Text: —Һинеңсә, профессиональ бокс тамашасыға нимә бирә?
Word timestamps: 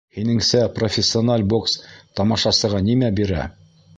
—Һинеңсә, 0.17 0.61
профессиональ 0.77 1.43
бокс 1.51 1.77
тамашасыға 2.21 2.83
нимә 2.89 3.13
бирә? 3.23 3.45